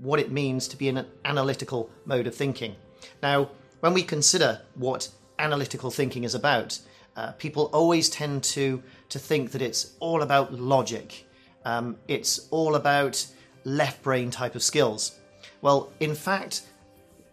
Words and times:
what 0.00 0.18
it 0.18 0.30
means 0.30 0.68
to 0.68 0.76
be 0.76 0.88
in 0.88 0.96
an 0.96 1.06
analytical 1.24 1.90
mode 2.04 2.26
of 2.26 2.34
thinking. 2.34 2.74
Now, 3.22 3.50
when 3.80 3.94
we 3.94 4.02
consider 4.02 4.60
what 4.74 5.08
analytical 5.38 5.90
thinking 5.90 6.24
is 6.24 6.34
about, 6.34 6.78
uh, 7.16 7.32
people 7.32 7.70
always 7.72 8.08
tend 8.08 8.42
to, 8.44 8.82
to 9.08 9.18
think 9.18 9.50
that 9.52 9.62
it's 9.62 9.92
all 10.00 10.22
about 10.22 10.52
logic, 10.54 11.26
um, 11.64 11.96
it's 12.08 12.48
all 12.50 12.74
about 12.74 13.26
left 13.64 14.02
brain 14.02 14.30
type 14.30 14.54
of 14.54 14.62
skills. 14.62 15.18
Well, 15.60 15.92
in 16.00 16.14
fact, 16.14 16.62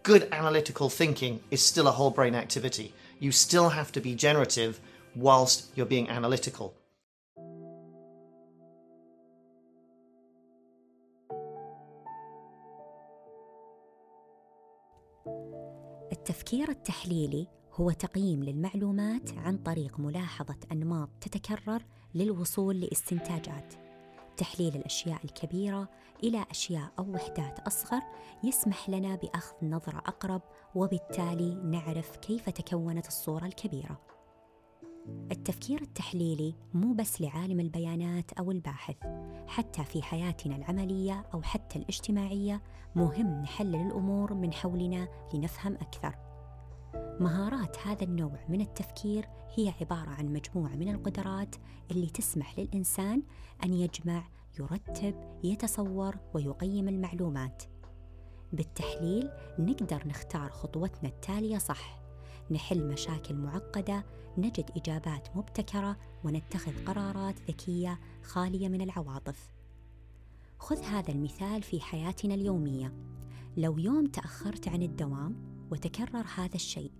good 0.02 0.28
analytical 0.32 0.90
thinking 0.90 1.40
is 1.50 1.62
still 1.62 1.88
a 1.88 1.92
whole 1.92 2.10
brain 2.10 2.34
activity. 2.34 2.94
You 3.18 3.32
still 3.32 3.70
have 3.70 3.92
to 3.92 4.00
be 4.00 4.14
generative 4.14 4.80
whilst 5.14 5.66
you're 5.74 5.86
being 5.86 6.08
analytical. 6.08 6.74
التفكير 16.28 16.68
التحليلي 16.68 17.46
هو 17.74 17.90
تقييم 17.90 18.44
للمعلومات 18.44 19.30
عن 19.38 19.58
طريق 19.58 20.00
ملاحظة 20.00 20.56
أنماط 20.72 21.08
تتكرر 21.20 21.82
للوصول 22.14 22.80
لاستنتاجات. 22.80 23.74
تحليل 24.36 24.76
الأشياء 24.76 25.24
الكبيرة 25.24 25.88
إلى 26.24 26.46
أشياء 26.50 26.92
أو 26.98 27.14
وحدات 27.14 27.58
أصغر 27.58 28.02
يسمح 28.44 28.88
لنا 28.88 29.16
بأخذ 29.16 29.54
نظرة 29.62 29.98
أقرب 29.98 30.42
وبالتالي 30.74 31.54
نعرف 31.54 32.16
كيف 32.16 32.50
تكونت 32.50 33.06
الصورة 33.06 33.46
الكبيرة. 33.46 34.00
التفكير 35.32 35.82
التحليلي 35.82 36.54
مو 36.74 36.94
بس 36.94 37.20
لعالم 37.20 37.60
البيانات 37.60 38.32
أو 38.32 38.50
الباحث، 38.50 38.96
حتى 39.46 39.84
في 39.84 40.02
حياتنا 40.02 40.56
العملية 40.56 41.26
أو 41.34 41.42
حتى 41.42 41.78
الاجتماعية 41.78 42.62
مهم 42.96 43.42
نحلل 43.42 43.86
الأمور 43.86 44.34
من 44.34 44.52
حولنا 44.52 45.08
لنفهم 45.34 45.74
أكثر. 45.74 46.14
مهارات 47.20 47.76
هذا 47.86 48.04
النوع 48.04 48.38
من 48.48 48.60
التفكير 48.60 49.28
هي 49.54 49.72
عبارة 49.80 50.10
عن 50.10 50.32
مجموعة 50.32 50.76
من 50.76 50.88
القدرات 50.88 51.54
اللي 51.90 52.06
تسمح 52.06 52.58
للإنسان 52.58 53.22
أن 53.64 53.74
يجمع، 53.74 54.28
يرتب، 54.58 55.14
يتصور 55.44 56.16
ويقيم 56.34 56.88
المعلومات. 56.88 57.62
بالتحليل 58.52 59.30
نقدر 59.58 60.08
نختار 60.08 60.50
خطوتنا 60.50 61.08
التالية 61.08 61.58
صح، 61.58 62.07
نحل 62.50 62.88
مشاكل 62.88 63.34
معقدة، 63.34 64.04
نجد 64.38 64.70
إجابات 64.76 65.36
مبتكرة 65.36 65.96
ونتخذ 66.24 66.84
قرارات 66.84 67.34
ذكية 67.48 68.00
خالية 68.22 68.68
من 68.68 68.80
العواطف. 68.80 69.50
خذ 70.58 70.82
هذا 70.82 71.12
المثال 71.12 71.62
في 71.62 71.80
حياتنا 71.80 72.34
اليومية. 72.34 72.92
لو 73.56 73.78
يوم 73.78 74.06
تأخرت 74.06 74.68
عن 74.68 74.82
الدوام 74.82 75.36
وتكرر 75.70 76.24
هذا 76.34 76.54
الشيء 76.54 76.92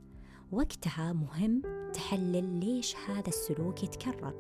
وقتها 0.53 1.13
مهم 1.13 1.63
تحلل 1.93 2.61
ليش 2.61 2.97
هذا 2.97 3.29
السلوك 3.29 3.85
يتكرر 3.85 4.35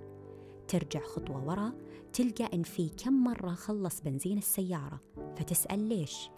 ترجع 0.68 1.00
خطوة 1.00 1.44
ورا 1.44 1.72
تلقى 2.12 2.50
إن 2.54 2.62
في 2.62 2.88
كم 2.88 3.24
مرة 3.24 3.50
خلص 3.50 4.00
بنزين 4.00 4.38
السيارة 4.38 5.00
فتسأل 5.36 5.78
ليش 5.78 6.30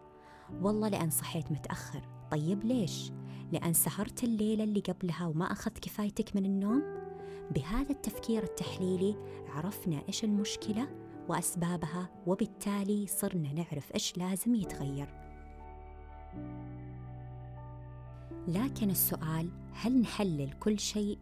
والله 0.63 0.89
لأن 0.89 1.11
صحيت 1.11 1.53
متأخر 1.53 2.03
طيب 2.31 2.65
ليش 2.65 3.13
لأن 3.53 3.73
سهرت 3.73 4.25
الليلة 4.25 4.65
اللي 4.65 4.81
قبلها 4.81 5.27
وما 5.27 5.53
أخذت 5.53 5.79
كفايتك 5.79 6.37
من 6.37 6.45
النوم؟ 6.45 6.83
بهذا 7.51 7.91
التفكير 7.91 8.43
التحليلي 8.43 9.17
عرفنا 9.49 10.03
إيش 10.09 10.25
المشكلة 10.25 10.89
وأسبابها 11.29 12.09
وبالتالي 12.27 13.07
صرنا 13.07 13.53
نعرف 13.53 13.95
إيش 13.95 14.19
لازم 14.19 14.55
يتغير. 14.55 15.09
لكن 18.49 18.91
السؤال 18.91 19.51
هل 19.73 20.01
نحلل 20.01 20.53
كل 20.53 20.79
شيء؟ 20.79 21.19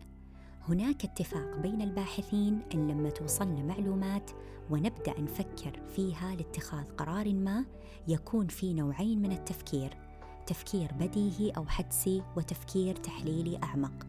هناك 0.68 1.04
اتفاق 1.04 1.56
بين 1.56 1.82
الباحثين 1.82 2.60
إن 2.74 2.88
لما 2.88 3.10
توصلنا 3.10 3.62
معلومات 3.62 4.30
ونبدأ 4.70 5.20
نفكر 5.20 5.80
فيها 5.96 6.34
لاتخاذ 6.36 6.84
قرار 6.84 7.34
ما 7.34 7.64
يكون 8.08 8.46
في 8.46 8.74
نوعين 8.74 9.22
من 9.22 9.32
التفكير. 9.32 10.07
تفكير 10.48 10.92
بديهي 11.00 11.50
أو 11.50 11.66
حدسي 11.66 12.22
وتفكير 12.36 12.96
تحليلي 12.96 13.58
أعمق 13.62 14.06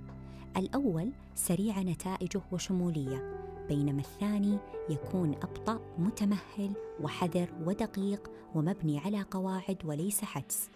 الأول 0.57 1.11
سريع 1.35 1.81
نتائجه 1.81 2.41
وشمولية 2.51 3.39
بينما 3.67 3.99
الثاني 3.99 4.57
يكون 4.89 5.35
أبطأ 5.35 5.79
متمهل 5.97 6.73
وحذر 7.01 7.49
ودقيق 7.65 8.31
ومبني 8.55 8.99
على 8.99 9.21
قواعد 9.21 9.77
وليس 9.85 10.23
حدس 10.23 10.69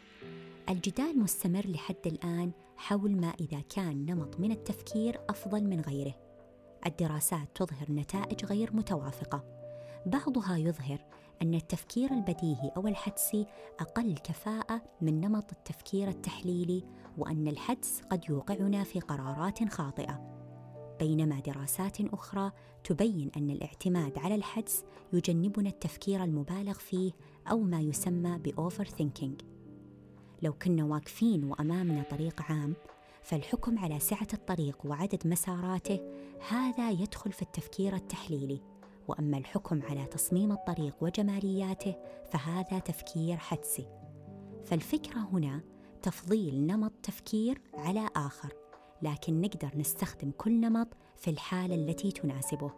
الجدال 0.70 1.20
مستمر 1.20 1.68
لحد 1.68 2.06
الآن 2.06 2.52
حول 2.78 3.16
ما 3.16 3.34
إذا 3.40 3.62
كان 3.76 4.06
نمط 4.06 4.40
من 4.40 4.52
التفكير 4.52 5.20
أفضل 5.30 5.64
من 5.64 5.82
غيره. 5.82 6.16
الدراسات 6.86 7.48
تظهر 7.56 7.92
نتائج 7.92 8.46
غير 8.46 8.76
متوافقة. 8.76 9.44
بعضها 10.06 10.58
يظهر 10.58 11.03
أن 11.44 11.54
التفكير 11.54 12.12
البديهي 12.12 12.72
أو 12.78 12.88
الحدسي 12.88 13.46
أقل 13.80 14.14
كفاءة 14.14 14.82
من 15.02 15.22
نمط 15.22 15.52
التفكير 15.52 16.08
التحليلي 16.08 16.84
وأن 17.18 17.48
الحدس 17.48 18.02
قد 18.02 18.30
يوقعنا 18.30 18.84
في 18.84 19.00
قرارات 19.00 19.70
خاطئة. 19.70 20.22
بينما 21.00 21.40
دراسات 21.40 22.02
أخرى 22.02 22.52
تبين 22.84 23.32
أن 23.38 23.50
الاعتماد 23.50 24.18
على 24.18 24.36
الحدس 24.36 24.84
يجنبنا 25.14 25.70
التفكير 25.70 26.24
المبالغ 26.24 26.74
فيه 26.74 27.12
أو 27.52 27.60
ما 27.60 27.82
يسمى 27.82 28.38
بأوفر 28.38 28.86
ثينكينج. 28.86 29.42
لو 30.42 30.54
كنا 30.54 30.84
واقفين 30.84 31.44
وأمامنا 31.44 32.04
طريق 32.04 32.42
عام 32.42 32.74
فالحكم 33.24 33.80
على 33.80 34.00
سعة 34.00 34.28
الطريق 34.34 34.86
وعدد 34.86 35.28
مساراته 35.28 36.00
هذا 36.50 36.92
يدخل 36.92 37.32
في 37.32 37.42
التفكير 37.42 37.96
التحليلي 37.96 38.62
وأما 39.08 39.38
الحكم 39.38 39.82
على 39.82 40.06
تصميم 40.06 40.52
الطريق 40.52 40.96
وجمالياته 41.02 41.96
فهذا 42.32 42.80
تفكير 42.80 43.38
حدسي 43.38 43.88
فالفكرة 44.66 45.20
هنا 45.34 45.62
تفضيل 46.02 46.68
نمط 46.68 46.92
تفكير 47.04 47.62
على 47.74 48.10
آخر 48.16 48.54
لكن 49.02 49.42
نقدر 49.42 49.70
نستخدم 49.76 50.32
كل 50.32 50.62
نمط 50.62 50.88
في 51.18 51.30
الحالة 51.30 51.76
التي 51.76 52.12
تناسبه 52.12 52.72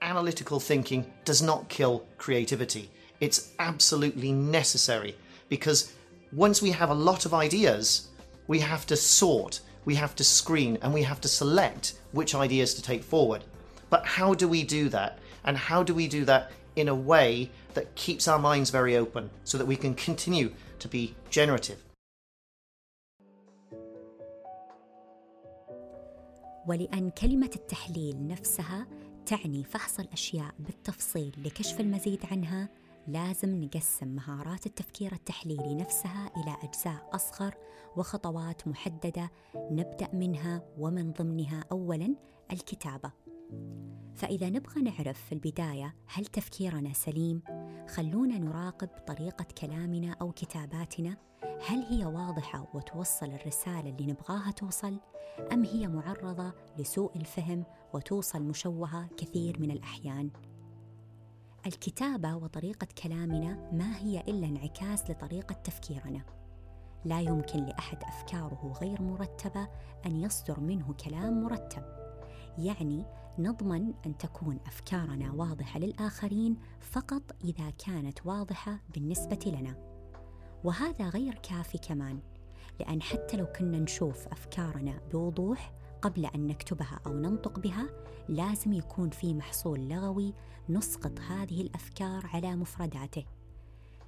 analytical 0.00 0.60
thinking 0.60 1.04
does 1.24 1.42
not 1.42 1.68
kill 1.68 2.04
creativity. 2.18 2.90
It's 3.20 3.52
absolutely 3.58 4.32
necessary 4.32 5.16
because 5.48 5.92
once 6.32 6.62
we 6.62 6.70
have 6.70 6.90
a 6.90 6.94
lot 6.94 7.26
of 7.26 7.34
ideas, 7.34 8.08
we 8.46 8.60
have 8.60 8.86
to 8.86 8.96
sort, 8.96 9.60
we 9.85 9.95
have 9.95 10.15
to 10.15 10.23
screen, 10.23 10.77
and 10.81 10.93
we 10.93 11.03
have 11.03 11.21
to 11.21 11.27
select 11.27 11.93
which 12.11 12.35
ideas 12.35 12.73
to 12.75 12.81
take 12.81 13.03
forward. 13.03 13.43
But 13.89 14.05
how 14.05 14.33
do 14.33 14.47
we 14.47 14.63
do 14.63 14.89
that? 14.89 15.19
And 15.45 15.57
how 15.57 15.83
do 15.83 15.93
we 15.93 16.07
do 16.07 16.23
that 16.25 16.51
in 16.75 16.87
a 16.87 16.95
way 16.95 17.51
that 17.75 17.93
keeps 17.95 18.27
our 18.27 18.39
minds 18.39 18.69
very 18.69 18.95
open 19.03 19.29
so 19.43 19.57
that 19.57 19.67
we 19.67 19.75
can 19.75 19.93
continue 19.93 20.51
to 20.79 20.87
be 20.87 21.15
generative? 21.29 21.79
ولأن 26.67 27.09
كلمة 27.09 27.49
التحليل 27.55 28.27
نفسها 28.27 28.87
تعني 29.25 29.63
فحص 29.63 29.99
الأشياء 29.99 30.53
بالتفصيل 30.59 31.35
لكشف 31.45 31.79
المزيد 31.79 32.25
عنها 32.31 32.69
لازم 33.08 33.64
نقسم 33.64 34.08
مهارات 34.08 34.66
التفكير 34.66 35.12
التحليلي 35.12 35.74
نفسها 35.74 36.30
إلى 36.36 36.56
أجزاء 36.62 37.10
أصغر 37.12 37.54
وخطوات 37.96 38.68
محددة 38.68 39.30
نبدأ 39.56 40.08
منها 40.12 40.62
ومن 40.78 41.12
ضمنها 41.12 41.64
أولاً 41.72 42.14
الكتابة. 42.52 43.12
فإذا 44.14 44.50
نبغى 44.50 44.82
نعرف 44.82 45.24
في 45.24 45.32
البداية 45.32 45.94
هل 46.06 46.26
تفكيرنا 46.26 46.92
سليم، 46.92 47.42
خلونا 47.88 48.38
نراقب 48.38 48.88
طريقة 49.06 49.46
كلامنا 49.60 50.16
أو 50.20 50.32
كتاباتنا، 50.32 51.16
هل 51.68 51.82
هي 51.82 52.04
واضحة 52.04 52.68
وتوصل 52.74 53.26
الرسالة 53.26 53.90
اللي 53.90 54.12
نبغاها 54.12 54.50
توصل؟ 54.50 55.00
أم 55.52 55.64
هي 55.64 55.88
معرضة 55.88 56.52
لسوء 56.78 57.16
الفهم 57.16 57.64
وتوصل 57.94 58.42
مشوهة 58.42 59.08
كثير 59.16 59.60
من 59.60 59.70
الأحيان؟ 59.70 60.30
الكتابة 61.66 62.34
وطريقة 62.34 62.86
كلامنا 63.02 63.70
ما 63.72 63.96
هي 63.96 64.20
إلا 64.20 64.46
انعكاس 64.46 65.10
لطريقة 65.10 65.52
تفكيرنا. 65.52 66.22
لا 67.04 67.20
يمكن 67.20 67.64
لأحد 67.64 68.02
أفكاره 68.02 68.72
غير 68.80 69.02
مرتبة 69.02 69.68
أن 70.06 70.20
يصدر 70.20 70.60
منه 70.60 70.94
كلام 71.04 71.42
مرتب. 71.42 71.82
يعني 72.58 73.04
نضمن 73.38 73.94
أن 74.06 74.18
تكون 74.18 74.58
أفكارنا 74.66 75.32
واضحة 75.32 75.80
للآخرين 75.80 76.56
فقط 76.80 77.22
إذا 77.44 77.70
كانت 77.70 78.26
واضحة 78.26 78.80
بالنسبة 78.94 79.40
لنا. 79.46 79.76
وهذا 80.64 81.08
غير 81.08 81.34
كافي 81.34 81.78
كمان، 81.78 82.20
لأن 82.80 83.02
حتى 83.02 83.36
لو 83.36 83.46
كنا 83.46 83.78
نشوف 83.78 84.28
أفكارنا 84.28 85.00
بوضوح 85.12 85.72
قبل 86.02 86.26
أن 86.26 86.46
نكتبها 86.46 87.00
أو 87.06 87.12
ننطق 87.12 87.58
بها 87.58 87.86
لازم 88.28 88.72
يكون 88.72 89.10
في 89.10 89.34
محصول 89.34 89.88
لغوي 89.88 90.34
نسقط 90.68 91.20
هذه 91.20 91.60
الأفكار 91.60 92.30
على 92.34 92.56
مفرداته. 92.56 93.24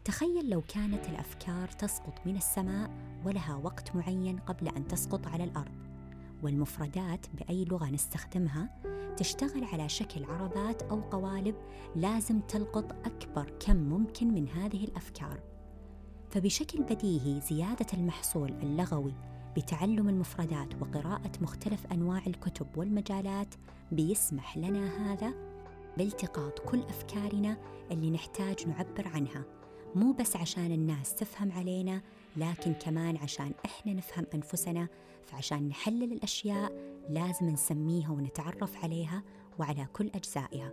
تخيل 0.04 0.50
لو 0.50 0.60
كانت 0.60 1.08
الأفكار 1.08 1.68
تسقط 1.68 2.14
من 2.26 2.36
السماء 2.36 2.90
ولها 3.24 3.54
وقت 3.54 3.96
معين 3.96 4.38
قبل 4.38 4.68
أن 4.68 4.88
تسقط 4.88 5.26
على 5.26 5.44
الأرض. 5.44 5.74
والمفردات 6.42 7.26
بأي 7.34 7.64
لغة 7.64 7.86
نستخدمها 7.90 8.80
تشتغل 9.16 9.64
على 9.64 9.88
شكل 9.88 10.24
عربات 10.24 10.82
أو 10.82 11.00
قوالب 11.00 11.54
لازم 11.96 12.40
تلقط 12.40 12.92
أكبر 13.06 13.52
كم 13.66 13.76
ممكن 13.76 14.34
من 14.34 14.48
هذه 14.48 14.84
الأفكار. 14.84 15.40
فبشكل 16.30 16.82
بديهي 16.82 17.40
زيادة 17.40 17.86
المحصول 17.94 18.50
اللغوي 18.50 19.14
بتعلم 19.56 20.08
المفردات 20.08 20.82
وقراءة 20.82 21.32
مختلف 21.40 21.86
أنواع 21.92 22.22
الكتب 22.26 22.66
والمجالات 22.76 23.54
بيسمح 23.92 24.56
لنا 24.56 25.12
هذا 25.12 25.32
بالتقاط 25.98 26.58
كل 26.58 26.82
أفكارنا 26.82 27.56
اللي 27.90 28.10
نحتاج 28.10 28.68
نعبر 28.68 29.08
عنها. 29.08 29.44
مو 29.94 30.12
بس 30.12 30.36
عشان 30.36 30.72
الناس 30.72 31.14
تفهم 31.14 31.52
علينا 31.52 32.02
لكن 32.36 32.72
كمان 32.72 33.16
عشان 33.16 33.52
إحنا 33.64 33.92
نفهم 33.92 34.26
أنفسنا. 34.34 34.88
فعشان 35.26 35.68
نحلل 35.68 36.12
الأشياء 36.12 36.72
لازم 37.08 37.46
نسميها 37.46 38.10
ونتعرف 38.10 38.84
عليها 38.84 39.22
وعلى 39.58 39.86
كل 39.92 40.10
أجزائها. 40.14 40.72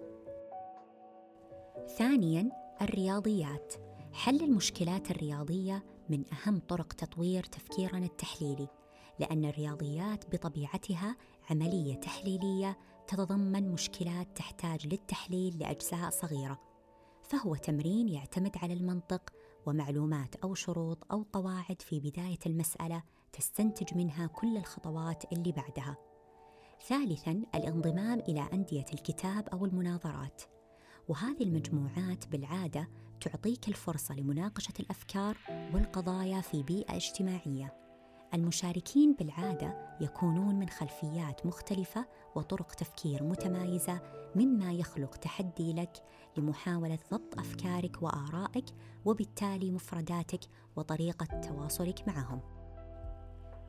ثانيا 1.97 2.49
الرياضيات. 2.81 3.73
حل 4.17 4.43
المشكلات 4.43 5.11
الرياضية 5.11 5.83
من 6.09 6.23
أهم 6.33 6.59
طرق 6.59 6.93
تطوير 6.93 7.43
تفكيرنا 7.43 8.05
التحليلي 8.05 8.67
لأن 9.19 9.45
الرياضيات 9.45 10.35
بطبيعتها 10.35 11.15
عملية 11.49 11.95
تحليلية 11.95 12.77
تتضمن 13.07 13.71
مشكلات 13.71 14.37
تحتاج 14.37 14.87
للتحليل 14.87 15.59
لأجزاء 15.59 16.09
صغيرة 16.09 16.59
فهو 17.23 17.55
تمرين 17.55 18.09
يعتمد 18.09 18.57
على 18.57 18.73
المنطق 18.73 19.33
ومعلومات 19.65 20.35
أو 20.35 20.53
شروط 20.53 21.11
أو 21.11 21.25
قواعد 21.33 21.81
في 21.81 21.99
بداية 21.99 22.39
المسألة 22.45 23.03
تستنتج 23.33 23.97
منها 23.97 24.27
كل 24.27 24.57
الخطوات 24.57 25.33
اللي 25.33 25.51
بعدها. 25.51 25.97
ثالثا 26.87 27.41
الانضمام 27.55 28.19
إلى 28.19 28.49
أندية 28.53 28.85
الكتاب 28.93 29.47
أو 29.47 29.65
المناظرات. 29.65 30.56
وهذه 31.07 31.43
المجموعات 31.43 32.27
بالعادة 32.27 32.89
تعطيك 33.21 33.67
الفرصة 33.67 34.15
لمناقشة 34.15 34.73
الأفكار 34.79 35.37
والقضايا 35.73 36.41
في 36.41 36.63
بيئة 36.63 36.95
اجتماعية. 36.95 37.73
المشاركين 38.33 39.13
بالعادة 39.13 39.97
يكونون 40.01 40.55
من 40.55 40.69
خلفيات 40.69 41.45
مختلفة 41.45 42.05
وطرق 42.35 42.71
تفكير 42.71 43.23
متمايزة 43.23 44.01
مما 44.35 44.73
يخلق 44.73 45.15
تحدي 45.15 45.73
لك 45.73 46.03
لمحاولة 46.37 46.99
ضبط 47.11 47.39
أفكارك 47.39 48.01
وآرائك 48.01 48.65
وبالتالي 49.05 49.71
مفرداتك 49.71 50.39
وطريقة 50.75 51.25
تواصلك 51.25 52.07
معهم. 52.07 52.39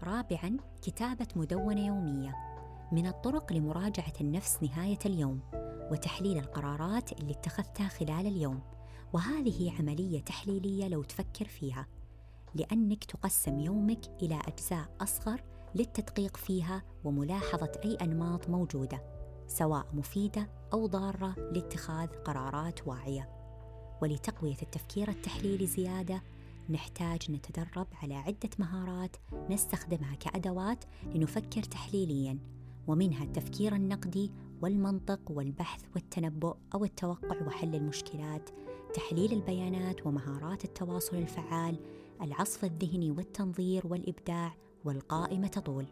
رابعاً 0.03 0.57
كتابة 0.83 1.29
مدونة 1.37 1.87
يومية 1.87 2.35
من 2.93 3.07
الطرق 3.07 3.53
لمراجعة 3.53 4.13
النفس 4.21 4.63
نهاية 4.63 4.99
اليوم 5.07 5.41
وتحليل 5.91 6.39
القرارات 6.39 7.21
اللي 7.21 7.33
اتخذتها 7.33 7.89
خلال 7.89 8.27
اليوم. 8.27 8.61
وهذه 9.13 9.73
عملية 9.79 10.21
تحليلية 10.21 10.89
لو 10.89 11.03
تفكر 11.03 11.45
فيها 11.45 11.87
لأنك 12.55 13.05
تقسم 13.05 13.59
يومك 13.61 14.01
إلى 14.23 14.41
أجزاء 14.49 14.89
أصغر 15.01 15.43
للتدقيق 15.75 16.37
فيها 16.37 16.83
وملاحظة 17.05 17.73
أي 17.85 17.95
أنماط 17.95 18.49
موجودة 18.49 19.03
سواء 19.47 19.87
مفيدة 19.93 20.51
أو 20.73 20.87
ضارة 20.87 21.35
لاتخاذ 21.53 22.09
قرارات 22.09 22.89
واعية. 22.89 23.29
ولتقوية 24.03 24.57
التفكير 24.63 25.09
التحليلي 25.09 25.67
زيادة 25.67 26.23
نحتاج 26.71 27.31
نتدرب 27.31 27.87
على 28.03 28.15
عدة 28.15 28.51
مهارات 28.59 29.17
نستخدمها 29.51 30.15
كأدوات 30.15 30.85
لنفكر 31.15 31.63
تحليليا 31.63 32.39
ومنها 32.87 33.25
التفكير 33.25 33.75
النقدي 33.75 34.33
والمنطق 34.63 35.21
والبحث 35.31 35.81
والتنبؤ 35.95 36.57
أو 36.75 36.85
التوقع 36.85 37.43
وحل 37.47 37.75
المشكلات 37.75 38.51
تحليل 38.95 39.33
البيانات 39.33 40.07
ومهارات 40.07 40.65
التواصل 40.65 41.17
الفعال 41.17 41.77
العصف 42.23 42.65
الذهني 42.65 43.11
والتنظير 43.11 43.87
والابداع 43.87 44.55
والقائمه 44.85 45.49
تطول 45.49 45.87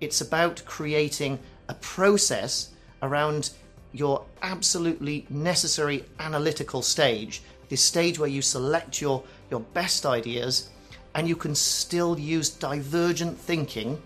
It's 0.00 0.20
about 0.20 0.64
creating 0.66 1.38
a 1.68 1.74
process 1.74 2.70
around 3.02 3.50
your 3.92 4.24
absolutely 4.42 5.26
necessary 5.30 6.04
analytical 6.18 6.82
stage, 6.82 7.42
this 7.68 7.82
stage 7.82 8.18
where 8.18 8.28
you 8.28 8.42
select 8.42 9.00
your, 9.00 9.22
your 9.50 9.60
best 9.60 10.04
ideas 10.04 10.70
and 11.14 11.28
you 11.28 11.36
can 11.36 11.54
still 11.54 12.18
use 12.18 12.50
divergent 12.50 13.38
thinking 13.38 14.02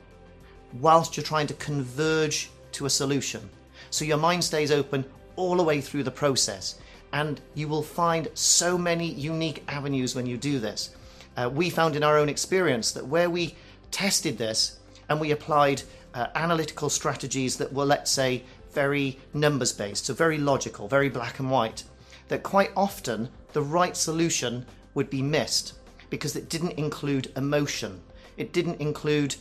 whilst 0.81 1.17
you're 1.17 1.25
trying 1.25 1.47
to 1.47 1.55
converge 1.55 2.51
to 2.73 2.87
a 2.87 2.91
solution. 2.91 3.49
So 3.91 4.05
your 4.05 4.19
mind 4.19 4.45
stays 4.45 4.71
open 4.71 5.05
all 5.37 5.57
the 5.57 5.63
way 5.63 5.81
through 5.81 6.03
the 6.03 6.11
process. 6.11 6.79
And 7.13 7.41
you 7.55 7.69
will 7.69 7.83
find 7.83 8.29
so 8.35 8.77
many 8.77 9.13
unique 9.13 9.63
avenues 9.69 10.15
when 10.15 10.27
you 10.27 10.37
do 10.37 10.59
this. 10.59 10.95
Uh, 11.37 11.51
we 11.53 11.71
found 11.71 11.97
in 11.97 12.03
our 12.03 12.19
own 12.19 12.29
experience 12.29 12.93
that 12.93 13.07
where 13.07 13.31
we 13.31 13.55
tested 13.91 14.39
this, 14.39 14.79
and 15.09 15.21
we 15.21 15.31
applied 15.31 15.83
uh, 16.15 16.27
analytical 16.35 16.89
strategies 16.91 17.57
that 17.59 17.73
were, 17.73 17.85
let's 17.85 18.11
say, 18.11 18.43
very 18.73 19.19
numbers 19.33 19.73
based, 19.73 20.07
so 20.07 20.15
very 20.15 20.39
logical, 20.39 20.89
very 20.89 21.09
black 21.09 21.39
and 21.39 21.51
white, 21.51 21.85
that 22.29 22.43
quite 22.43 22.71
often 22.77 23.29
the 23.53 23.63
right 23.63 23.97
solution 23.97 24.67
would 24.95 25.09
be 25.09 25.23
missed 25.23 25.75
because 26.11 26.37
it 26.37 26.49
didn't 26.49 26.73
include 26.73 27.33
emotion, 27.37 28.01
it 28.37 28.53
didn't 28.53 28.81
include 28.81 29.37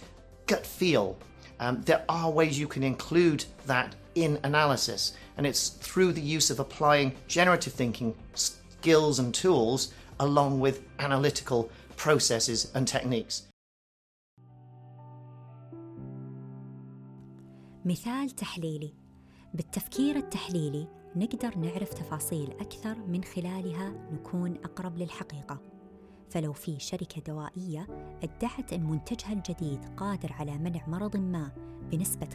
gut 0.47 0.67
feel. 0.67 1.17
Um, 1.61 1.83
there 1.83 2.05
are 2.09 2.31
ways 2.31 2.59
you 2.59 2.69
can 2.69 2.83
include 2.83 3.45
that 3.67 3.95
in 4.15 4.39
analysis, 4.45 5.13
and 5.37 5.47
it's 5.47 5.69
through 5.69 6.13
the 6.13 6.21
use 6.21 6.51
of 6.51 6.59
applying 6.59 7.15
generative 7.29 7.73
thinking 7.73 8.15
skills 8.35 9.19
and 9.19 9.35
tools 9.35 9.93
along 10.19 10.61
with 10.61 10.83
analytical 10.99 11.71
processes 11.97 12.71
and 12.75 12.87
techniques. 12.89 13.43
مثال 17.85 18.31
تحليلي 18.31 18.95
بالتفكير 19.55 20.17
التحليلي 20.17 20.89
نقدر 21.17 21.59
نعرف 21.59 21.95
تفاصيل 21.95 22.53
أكثر 22.61 22.99
من 23.09 23.25
خلالها 23.25 23.93
نكون 24.13 24.57
أقرب 24.65 24.99
للحقيقة 24.99 25.61
فلو 26.30 26.54
في 26.54 26.80
شركة 26.80 27.22
دوائية 27.22 27.88
أدعت 28.24 28.74
أن 28.74 28.84
منتجها 28.84 29.34
الجديد 29.34 29.80
قادر 29.98 30.34
على 30.34 30.58
منع 30.58 30.88
مرض 30.88 31.18
ما 31.18 31.52
بنسبة 31.92 32.28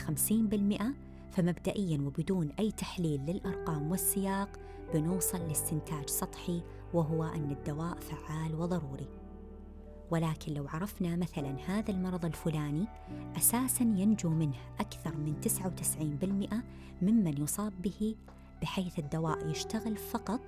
50% 0.80 0.82
فمبدئيا 1.32 1.99
وبدون 1.99 2.50
أي 2.59 2.73
تحليل 2.73 3.20
للأرقام 3.20 3.90
والسياق 3.90 4.49
بنوصل 4.94 5.49
لاستنتاج 5.49 6.09
سطحي 6.09 6.62
وهو 6.94 7.25
أن 7.25 7.50
الدواء 7.50 7.99
فعال 7.99 8.54
وضروري. 8.54 9.09
ولكن 10.11 10.54
لو 10.54 10.68
عرفنا 10.68 11.16
مثلا 11.16 11.56
هذا 11.66 11.90
المرض 11.90 12.25
الفلاني 12.25 12.87
أساسا 13.37 13.85
ينجو 13.85 14.28
منه 14.28 14.56
أكثر 14.80 15.16
من 15.16 15.35
99% 15.40 16.54
ممن 17.02 17.42
يصاب 17.42 17.82
به 17.82 18.16
بحيث 18.62 18.99
الدواء 18.99 19.50
يشتغل 19.50 19.97
فقط 19.97 20.40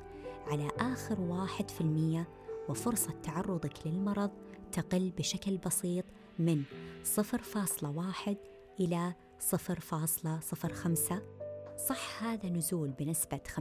على 0.46 0.68
آخر 0.78 1.20
واحد 1.20 1.70
في 1.70 1.80
المية 1.80 2.28
وفرصة 2.72 3.10
تعرضك 3.22 3.86
للمرض 3.86 4.30
تقل 4.72 5.10
بشكل 5.18 5.58
بسيط 5.58 6.04
من 6.38 6.62
0.1 7.16 8.34
إلى 8.80 9.14
0.05 9.56 11.14
صح 11.88 12.22
هذا 12.22 12.48
نزول 12.48 12.90
بنسبة 12.90 13.40
50% 13.48 13.60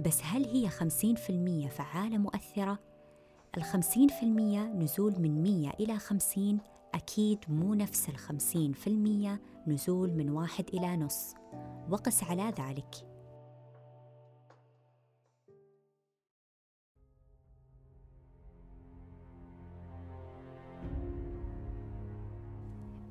بس 0.00 0.20
هل 0.22 0.44
هي 0.44 0.70
50% 0.70 1.68
فعالة 1.68 2.18
مؤثرة؟ 2.18 2.78
الخمسين 3.56 4.08
في 4.08 4.22
المية 4.22 4.60
نزول 4.60 5.20
من 5.20 5.42
مية 5.42 5.70
إلى 5.80 5.98
خمسين 5.98 6.58
أكيد 6.94 7.38
مو 7.48 7.74
نفس 7.74 8.08
الخمسين 8.08 8.72
في 8.72 8.86
المية 8.86 9.40
نزول 9.66 10.10
من 10.10 10.30
واحد 10.30 10.64
إلى 10.68 10.96
نص. 10.96 11.34
وقس 11.90 12.24
على 12.24 12.54
ذلك. 12.58 13.13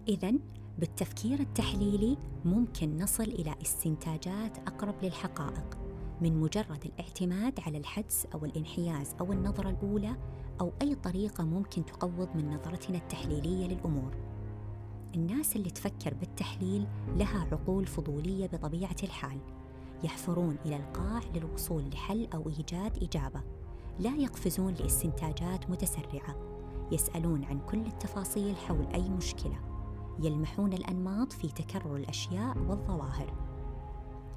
إذا 0.07 0.33
بالتفكير 0.79 1.39
التحليلي 1.39 2.17
ممكن 2.45 2.97
نصل 2.97 3.23
إلى 3.23 3.55
استنتاجات 3.61 4.57
أقرب 4.57 4.95
للحقائق 5.03 5.77
من 6.21 6.41
مجرد 6.41 6.85
الاعتماد 6.85 7.59
على 7.59 7.77
الحدس 7.77 8.27
أو 8.33 8.45
الانحياز 8.45 9.15
أو 9.21 9.31
النظرة 9.31 9.69
الأولى 9.69 10.15
أو 10.61 10.71
أي 10.81 10.95
طريقة 10.95 11.43
ممكن 11.43 11.85
تقوض 11.85 12.29
من 12.35 12.49
نظرتنا 12.49 12.97
التحليلية 12.97 13.67
للأمور. 13.67 14.17
الناس 15.15 15.55
اللي 15.55 15.69
تفكر 15.69 16.13
بالتحليل 16.13 16.87
لها 17.15 17.47
عقول 17.51 17.87
فضولية 17.87 18.47
بطبيعة 18.47 18.95
الحال. 19.03 19.39
يحفرون 20.03 20.57
إلى 20.65 20.75
القاع 20.75 21.21
للوصول 21.35 21.89
لحل 21.89 22.27
أو 22.33 22.49
إيجاد 22.49 23.03
إجابة. 23.03 23.41
لا 23.99 24.15
يقفزون 24.15 24.73
لاستنتاجات 24.73 25.69
متسرعة. 25.69 26.35
يسألون 26.91 27.43
عن 27.43 27.59
كل 27.59 27.85
التفاصيل 27.85 28.55
حول 28.55 28.87
أي 28.93 29.09
مشكلة. 29.09 29.72
يلمحون 30.19 30.73
الأنماط 30.73 31.33
في 31.33 31.47
تكرر 31.47 31.95
الأشياء 31.95 32.57
والظواهر. 32.57 33.33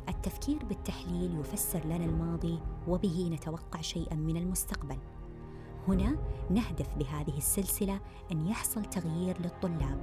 التفكير 0.08 0.64
بالتحليل 0.64 1.40
يفسر 1.40 1.84
لنا 1.84 2.04
الماضي 2.04 2.58
وبه 2.88 3.28
نتوقع 3.32 3.80
شيئا 3.80 4.14
من 4.14 4.36
المستقبل. 4.36 4.98
هنا 5.88 6.16
نهدف 6.50 6.94
بهذه 6.96 7.36
السلسلة 7.36 8.00
أن 8.32 8.46
يحصل 8.46 8.84
تغيير 8.84 9.40
للطلاب 9.40 9.98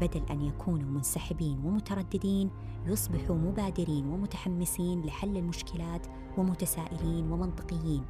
بدل 0.00 0.22
أن 0.30 0.42
يكونوا 0.42 0.90
منسحبين 0.90 1.64
ومترددين 1.64 2.50
يصبحوا 2.86 3.36
مبادرين 3.36 4.06
ومتحمسين 4.06 5.02
لحل 5.02 5.36
المشكلات 5.36 6.06
ومتسائلين 6.38 7.32
ومنطقيين. 7.32 8.04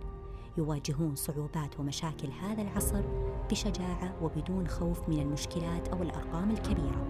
يواجهون 0.57 1.15
صعوبات 1.15 1.81
ومشاكل 1.81 2.29
هذا 2.43 2.63
العصر 2.63 3.03
بشجاعة 3.51 4.15
وبدون 4.23 4.69
خوف 4.69 5.09
من 5.09 5.19
المشكلات 5.21 5.89
أو 5.89 6.03
الأرقام 6.03 6.51
الكبيرة. 6.51 7.07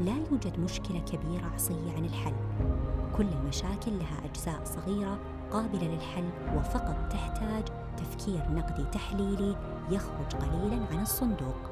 لا 0.00 0.16
يوجد 0.30 0.60
مشكلة 0.60 1.00
كبيرة 1.00 1.46
عصية 1.54 1.92
عن 1.96 2.04
الحل. 2.04 2.34
كل 3.16 3.26
المشاكل 3.28 3.98
لها 3.98 4.24
أجزاء 4.24 4.64
صغيرة 4.64 5.18
قابلة 5.50 5.94
للحل 5.94 6.30
وفقط 6.56 7.12
تحتاج 7.12 7.64
تفكير 7.96 8.50
نقدي 8.50 8.84
تحليلي 8.84 9.56
يخرج 9.90 10.34
قليلا 10.34 10.86
عن 10.92 11.02
الصندوق. 11.02 11.69